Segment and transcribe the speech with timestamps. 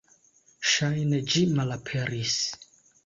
[0.71, 2.39] Ŝajne ĝi malaperis.